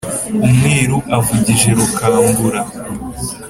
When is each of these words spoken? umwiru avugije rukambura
umwiru 0.45 0.97
avugije 1.17 1.69
rukambura 1.77 2.61